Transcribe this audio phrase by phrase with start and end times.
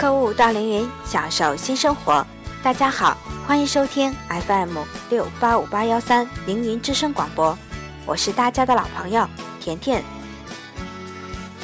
[0.00, 2.24] 购物到凌云，享受新生活。
[2.62, 4.14] 大家好，欢迎收听
[4.46, 4.78] FM
[5.10, 7.58] 六八五八幺三凌云之声广播，
[8.06, 9.26] 我是大家的老朋友
[9.58, 10.04] 甜甜。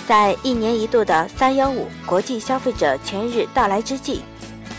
[0.08, 4.22] 在一年一度的三幺五国际消费者权益日到来之际，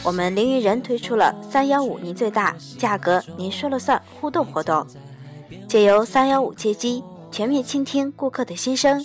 [0.04, 4.86] 我们凌云人推出了三幺五您最大，价格您说了算互动活动，
[5.65, 7.01] 借由三幺五接机，
[7.32, 9.01] 全面倾听顾客的心声，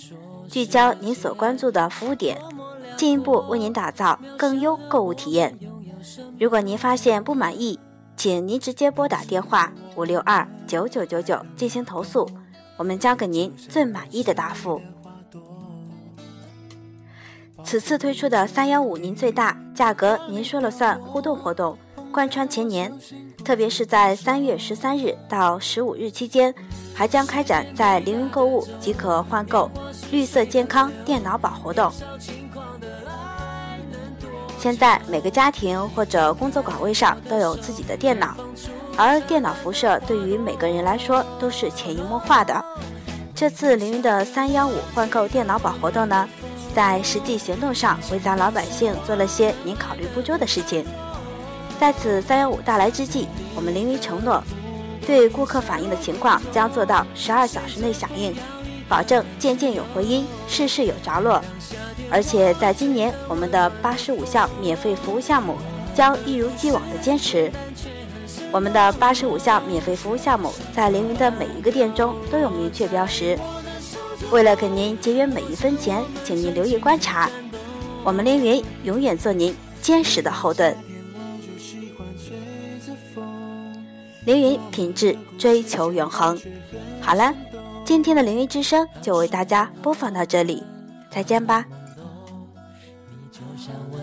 [0.49, 2.37] 聚焦您所关注的服务点。
[3.01, 5.57] 进一步为您打造更优购物体验。
[6.39, 7.79] 如果您发现不满意，
[8.15, 12.29] 请您直接拨打电话五六二九九九九进行投诉，
[12.77, 14.79] 我们将给您最满意的答复。
[17.63, 21.75] 此次推出的三幺五您最大，价格您说了算互动活动，
[22.11, 22.93] 贯穿全年，
[23.43, 26.53] 特别是在三月十三日到十五日期间，
[26.93, 29.71] 还将开展在凌云购物即可换购
[30.11, 31.91] 绿色健康电脑宝活动。
[34.61, 38.35] 现在每个家庭或者工作岗位上都有自己的电脑，
[38.95, 42.63] 而电脑辐射对于每个人来说都是潜移默化的。
[43.33, 46.29] 这次凌云的三幺五换购电脑宝活动呢，
[46.75, 50.85] 在实际行动上为咱老百姓做了些您考虑不周的事情。
[51.79, 54.43] 在此三幺五到来之际，我们凌云承诺，
[55.07, 58.31] 对顾客反映的情况将做到十二小时内响应，
[58.91, 61.41] 保证件件有回音，事事有着落。
[62.09, 65.55] 而且在今年，我们的八十五项免费服务项目
[65.95, 67.49] 将一如既往的坚持。
[68.51, 73.39] 我们的八十五项免费服务项目在凌云的每一个店中都有明确标识。
[74.29, 77.29] 为了给您节约每一分钱，请您留意观察。
[78.03, 80.75] 我们凌云永远做您坚实的后盾。
[84.25, 86.37] 凌云品质追求永恒。
[86.99, 87.33] 好了，
[87.91, 90.63] 今天的凌云之声就为大家播放到这里，
[91.09, 91.65] 再见吧。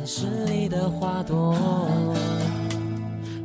[0.05, 1.57] 湿里的花朵，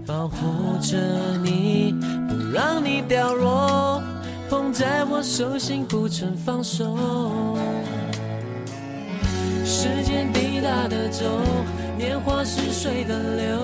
[0.06, 0.36] 保护
[0.82, 0.98] 着
[1.42, 1.96] 你，
[2.28, 4.04] 不让你掉落。
[4.50, 6.94] 捧在我手心，不曾放手。
[9.64, 11.24] 时间滴答的走，
[11.98, 13.60] 年华似水的流，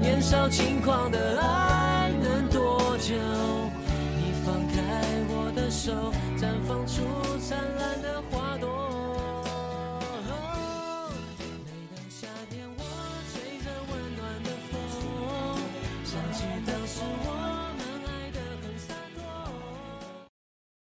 [0.00, 3.12] 年少轻狂的爱能多久？
[5.72, 5.90] 手
[6.36, 7.00] 绽放出
[7.38, 7.81] 灿烂